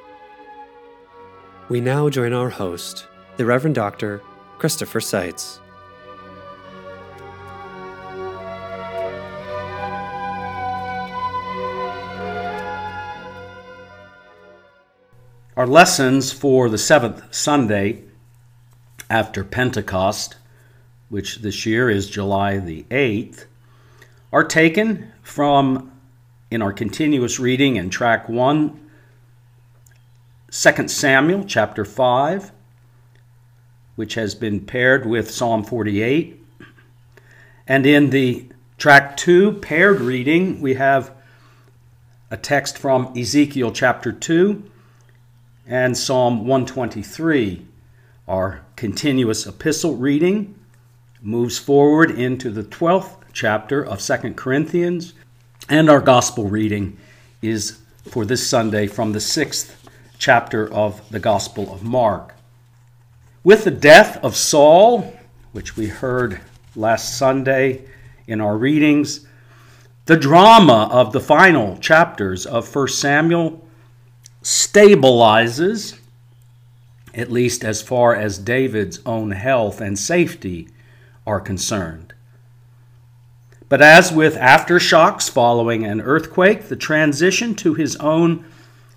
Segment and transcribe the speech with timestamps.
[1.68, 3.09] We now join our host,
[3.39, 4.23] the Reverend Dr.
[4.59, 5.59] Christopher Seitz.
[15.64, 18.02] Our lessons for the seventh Sunday
[19.09, 20.36] after Pentecost,
[21.09, 23.46] which this year is July the 8th,
[24.30, 25.91] are taken from,
[26.50, 28.91] in our continuous reading in track 1,
[30.50, 32.52] 2 Samuel chapter 5,
[33.96, 36.44] which has been paired with Psalm 48.
[37.66, 41.10] And in the track 2 paired reading, we have
[42.30, 44.72] a text from Ezekiel chapter 2
[45.67, 47.67] and Psalm 123.
[48.29, 50.55] Our continuous epistle reading
[51.23, 55.15] moves forward into the 12th chapter of 2 Corinthians,
[55.69, 56.98] and our gospel reading
[57.41, 59.75] is for this Sunday from the 6th
[60.19, 62.35] chapter of the Gospel of Mark.
[63.42, 65.15] With the death of Saul,
[65.53, 66.41] which we heard
[66.77, 67.87] last Sunday
[68.27, 69.27] in our readings,
[70.07, 73.64] the drama of the final chapters of 1 Samuel
[74.45, 75.98] stabilizes,
[77.14, 80.69] at least as far as David's own health and safety
[81.27, 82.12] are concerned.
[83.70, 88.45] But as with aftershocks following an earthquake, the transition to his own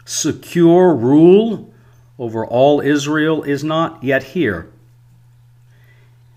[0.04, 1.74] secure rule
[2.20, 4.70] over all Israel is not yet here.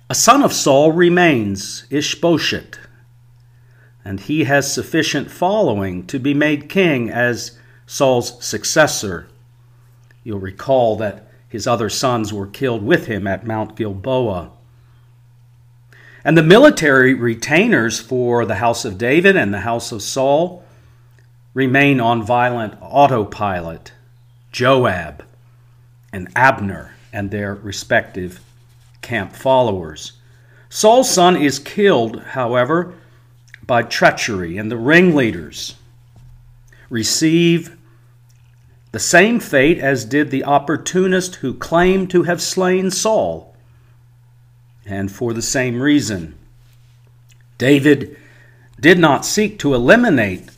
[0.09, 2.79] A son of Saul remains, Ishbosheth,
[4.05, 7.59] and he has sufficient following to be made king as
[7.91, 9.27] Saul's successor.
[10.23, 14.53] You'll recall that his other sons were killed with him at Mount Gilboa.
[16.23, 20.65] And the military retainers for the house of David and the house of Saul
[21.53, 23.91] remain on violent autopilot
[24.53, 25.25] Joab
[26.13, 28.39] and Abner and their respective
[29.03, 30.13] camp followers.
[30.69, 32.95] Saul's son is killed, however,
[33.67, 35.75] by treachery, and the ringleaders
[36.89, 37.77] receive
[38.93, 43.55] the same fate as did the opportunist who claimed to have slain Saul,
[44.85, 46.37] and for the same reason.
[47.59, 48.17] David
[48.81, 50.51] did not seek to eliminate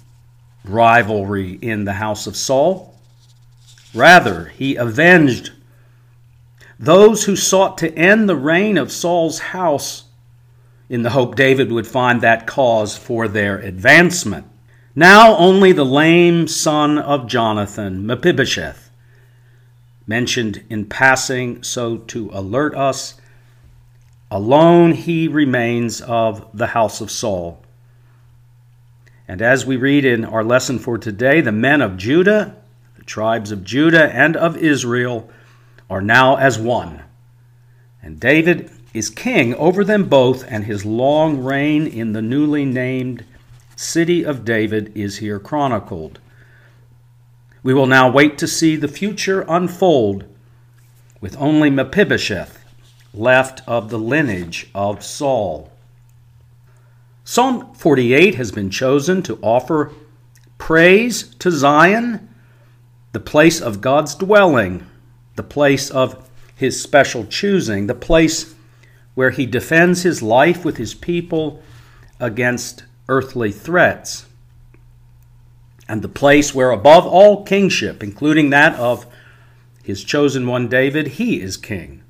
[0.65, 2.99] rivalry in the house of Saul.
[3.95, 5.51] Rather, he avenged
[6.79, 10.05] those who sought to end the reign of Saul's house
[10.89, 14.47] in the hope David would find that cause for their advancement.
[14.95, 18.91] Now only the lame son of Jonathan, Mephibosheth,
[20.07, 23.15] mentioned in passing so to alert us,
[24.31, 27.63] alone he remains of the house of Saul.
[29.27, 32.55] And as we read in our lesson for today, the men of Judah,
[32.97, 35.31] the tribes of Judah and of Israel,
[35.89, 37.03] are now as one.
[38.03, 43.25] And David is king over them both, and his long reign in the newly named
[43.83, 46.21] city of David is here chronicled.
[47.63, 50.25] We will now wait to see the future unfold
[51.21, 52.65] with only Mephibosheth
[53.15, 55.71] left of the lineage of Saul.
[57.25, 59.93] Psalm 48 has been chosen to offer
[60.59, 62.29] praise to Zion,
[63.13, 64.87] the place of God's dwelling,
[65.37, 68.55] the place of his special choosing, the place
[69.15, 71.63] where he defends his life with his people
[72.19, 74.27] against earthly threats,
[75.89, 79.07] and the place where, above all kingship, including that of
[79.83, 82.03] his chosen one David, he is king.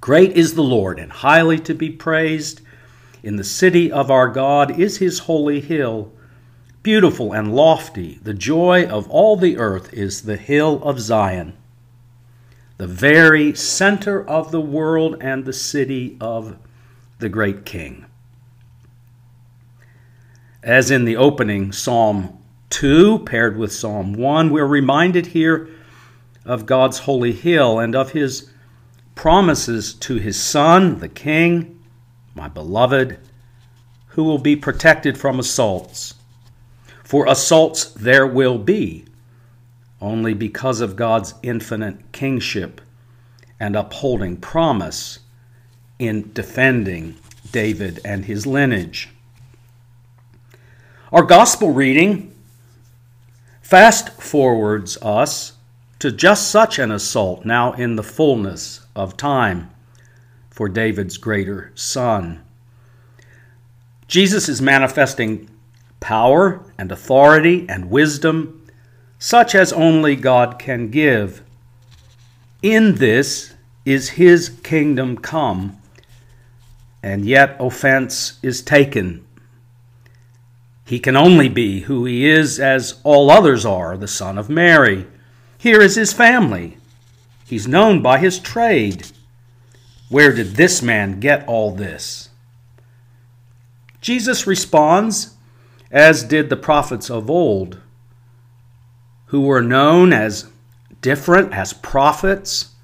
[0.00, 2.62] Great is the Lord, and highly to be praised.
[3.22, 6.10] In the city of our God is his holy hill.
[6.82, 11.54] Beautiful and lofty, the joy of all the earth is the hill of Zion,
[12.78, 16.56] the very center of the world and the city of
[17.18, 18.06] the great King.
[20.62, 22.36] As in the opening Psalm
[22.68, 25.70] 2 paired with Psalm 1, we're reminded here
[26.44, 28.50] of God's holy hill and of his
[29.14, 31.82] promises to his Son, the King,
[32.34, 33.18] my beloved,
[34.08, 36.14] who will be protected from assaults.
[37.04, 39.06] For assaults there will be,
[39.98, 42.82] only because of God's infinite kingship
[43.58, 45.20] and upholding promise
[45.98, 47.16] in defending
[47.50, 49.08] David and his lineage.
[51.12, 52.32] Our gospel reading
[53.62, 55.54] fast forwards us
[55.98, 59.72] to just such an assault now in the fullness of time
[60.50, 62.40] for David's greater son.
[64.06, 65.50] Jesus is manifesting
[65.98, 68.64] power and authority and wisdom,
[69.18, 71.42] such as only God can give.
[72.62, 73.54] In this
[73.84, 75.76] is his kingdom come,
[77.02, 79.26] and yet offense is taken.
[80.90, 85.06] He can only be who he is as all others are, the Son of Mary.
[85.56, 86.78] Here is his family.
[87.46, 89.06] He's known by his trade.
[90.08, 92.30] Where did this man get all this?
[94.00, 95.36] Jesus responds,
[95.92, 97.78] as did the prophets of old,
[99.26, 100.50] who were known as
[101.00, 102.74] different, as prophets,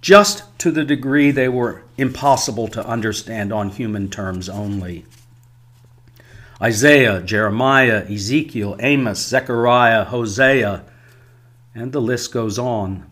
[0.00, 5.04] just to the degree they were impossible to understand on human terms only.
[6.62, 10.84] Isaiah, Jeremiah, Ezekiel, Amos, Zechariah, Hosea,
[11.74, 13.10] and the list goes on.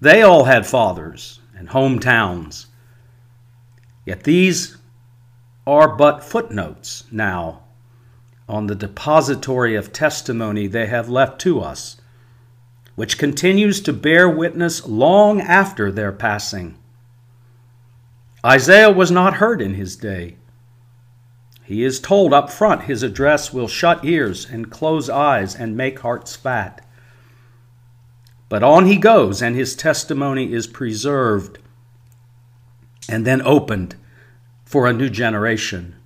[0.00, 2.66] They all had fathers and hometowns.
[4.06, 4.76] Yet these
[5.66, 7.62] are but footnotes now
[8.48, 12.00] on the depository of testimony they have left to us,
[12.96, 16.76] which continues to bear witness long after their passing.
[18.44, 20.36] Isaiah was not heard in his day.
[21.62, 26.00] He is told up front his address will shut ears and close eyes and make
[26.00, 26.84] hearts fat.
[28.48, 31.58] But on he goes, and his testimony is preserved
[33.08, 33.96] and then opened
[34.64, 35.96] for a new generation.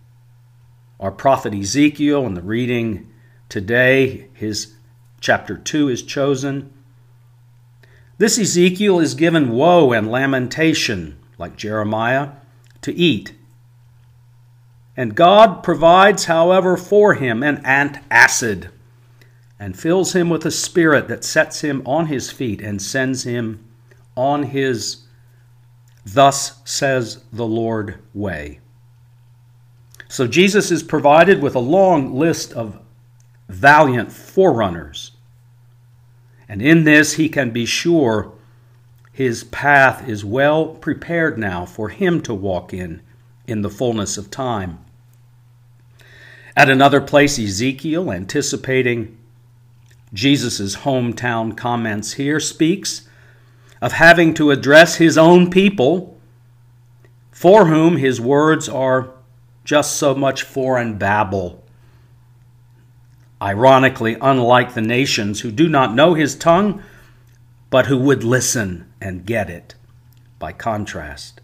[0.99, 3.13] Our prophet Ezekiel, in the reading
[3.49, 4.75] today, his
[5.21, 6.73] chapter 2 is chosen.
[8.19, 12.31] This Ezekiel is given woe and lamentation, like Jeremiah,
[12.83, 13.35] to eat.
[14.97, 18.71] And God provides, however, for him an antacid
[19.59, 23.65] and fills him with a spirit that sets him on his feet and sends him
[24.17, 25.03] on his
[26.05, 28.61] thus says the Lord way.
[30.09, 32.79] So Jesus is provided with a long list of
[33.49, 35.13] valiant forerunners.
[36.49, 38.33] And in this, he can be sure
[39.13, 43.03] his path is well prepared now for him to walk in
[43.47, 44.79] in the fullness of time.
[46.57, 49.19] At another place, Ezekiel, anticipating
[50.15, 53.07] Jesus' hometown comments here, speaks
[53.83, 56.19] of having to address his own people,
[57.31, 59.11] for whom his words are
[59.65, 61.63] just so much foreign babble.
[63.43, 66.83] Ironically, unlike the nations who do not know his tongue,
[67.69, 69.75] but who would listen and get it
[70.39, 71.43] by contrast.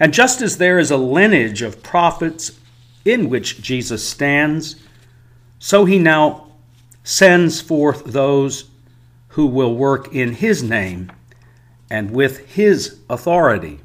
[0.00, 2.58] And just as there is a lineage of prophets
[3.04, 4.76] in which Jesus stands,
[5.58, 6.48] so he now
[7.04, 8.70] sends forth those
[9.28, 11.10] who will work in his name
[11.90, 13.80] and with his authority.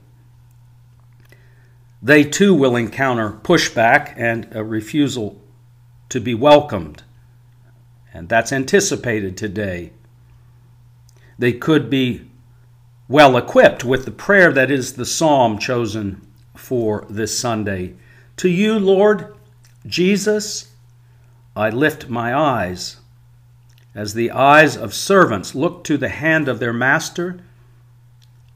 [2.01, 5.41] They too will encounter pushback and a refusal
[6.09, 7.03] to be welcomed.
[8.13, 9.91] And that's anticipated today.
[11.39, 12.29] They could be
[13.07, 16.25] well equipped with the prayer that is the psalm chosen
[16.55, 17.93] for this Sunday.
[18.37, 19.35] To you, Lord
[19.87, 20.71] Jesus,
[21.55, 22.97] I lift my eyes.
[23.95, 27.39] As the eyes of servants look to the hand of their master,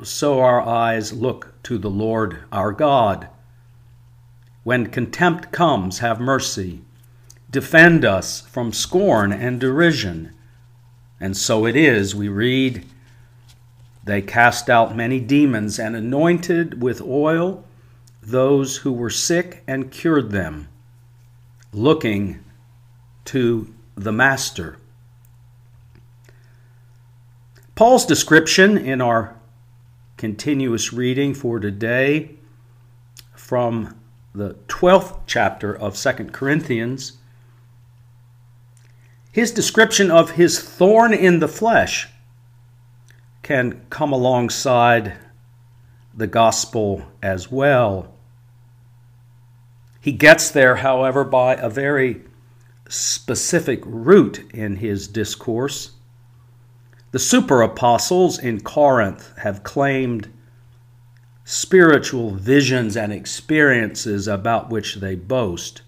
[0.04, 3.28] so our eyes look to the Lord our God.
[4.64, 6.82] When contempt comes, have mercy.
[7.50, 10.32] Defend us from scorn and derision.
[11.20, 12.86] And so it is, we read,
[14.04, 17.64] they cast out many demons and anointed with oil
[18.22, 20.68] those who were sick and cured them,
[21.74, 22.44] looking
[23.25, 24.78] to the Master.
[27.75, 29.36] Paul's description in our
[30.18, 32.36] continuous reading for today
[33.34, 33.98] from
[34.36, 37.13] the 12th chapter of 2 Corinthians,
[39.32, 42.08] his description of his thorn in the flesh
[43.42, 45.18] can come alongside
[46.13, 48.13] the gospel as well.
[50.00, 52.22] He gets there, however, by a very
[52.89, 55.91] specific route in his discourse.
[57.12, 60.32] The super apostles in Corinth have claimed
[61.44, 65.82] spiritual visions and experiences about which they boast.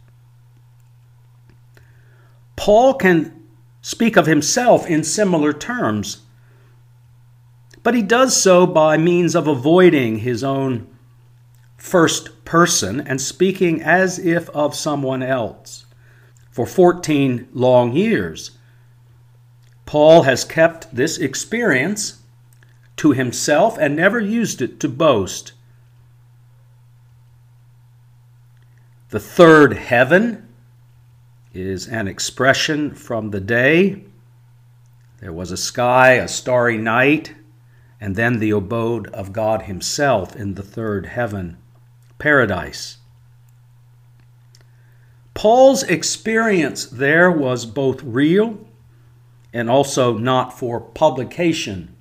[2.56, 3.44] Paul can
[3.82, 6.22] speak of himself in similar terms,
[7.84, 10.88] but he does so by means of avoiding his own
[11.78, 15.86] first person and speaking as if of someone else.
[16.50, 18.52] For 14 long years,
[19.86, 22.22] Paul has kept this experience
[22.98, 25.52] to himself and never used it to boast.
[29.10, 30.48] The third heaven
[31.54, 34.06] is an expression from the day.
[35.20, 37.36] There was a sky, a starry night,
[38.04, 41.56] and then the abode of God Himself in the third heaven
[42.20, 42.98] paradise.
[45.34, 48.60] Paul's experience there was both real
[49.54, 51.96] and also not for publication,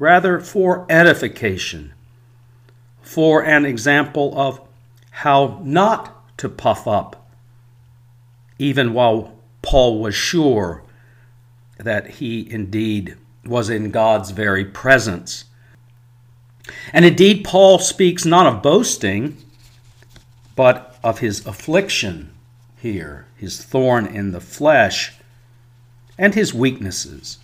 [0.00, 1.94] rather for edification,
[3.00, 4.60] for an example of
[5.12, 7.30] how not to puff up,
[8.58, 9.32] even while
[9.62, 10.82] Paul was sure
[11.78, 15.44] that he indeed was in God's very presence
[16.92, 19.36] and indeed, Paul speaks not of boasting,
[20.54, 22.32] but of his affliction
[22.76, 25.14] here, his thorn in the flesh,
[26.18, 27.38] and his weaknesses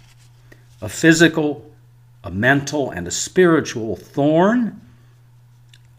[0.80, 1.70] a physical,
[2.24, 4.80] a mental, and a spiritual thorn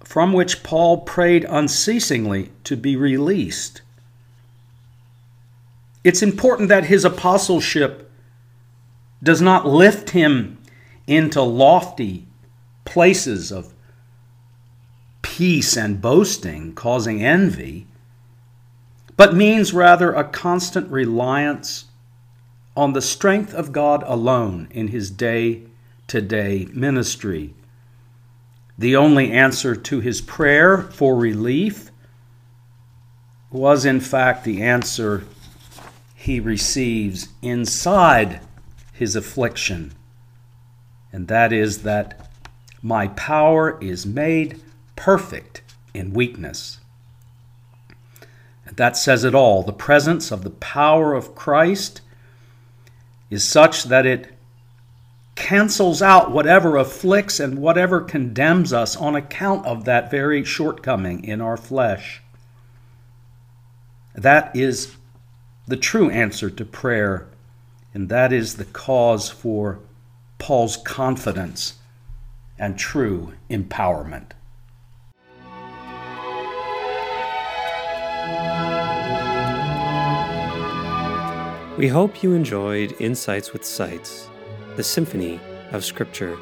[0.03, 3.81] from which Paul prayed unceasingly to be released.
[6.03, 8.11] It's important that his apostleship
[9.23, 10.59] does not lift him
[11.07, 12.27] into lofty
[12.85, 13.73] places of
[15.21, 17.87] peace and boasting, causing envy,
[19.15, 21.85] but means rather a constant reliance
[22.75, 25.63] on the strength of God alone in his day
[26.07, 27.53] to day ministry.
[28.77, 31.91] The only answer to his prayer for relief
[33.51, 35.23] was, in fact, the answer
[36.15, 38.41] he receives inside
[38.93, 39.91] his affliction,
[41.11, 42.29] and that is that
[42.81, 44.61] my power is made
[44.95, 45.61] perfect
[45.93, 46.79] in weakness.
[48.65, 49.63] And that says it all.
[49.63, 52.01] The presence of the power of Christ
[53.29, 54.33] is such that it
[55.35, 61.41] cancels out whatever afflicts and whatever condemns us on account of that very shortcoming in
[61.41, 62.21] our flesh.
[64.15, 64.95] That is
[65.67, 67.27] the true answer to prayer,
[67.93, 69.79] and that is the cause for
[70.39, 71.75] Paul's confidence
[72.57, 74.31] and true empowerment.
[81.77, 84.29] We hope you enjoyed Insights with Seitz,
[84.75, 85.39] the Symphony
[85.71, 86.37] of Scripture.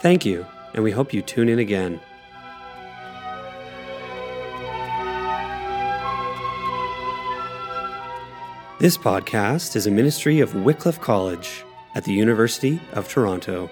[0.02, 2.00] Thank you, and we hope you tune in again.
[8.80, 11.64] This podcast is a ministry of Wycliffe College
[11.94, 13.70] at the University of Toronto.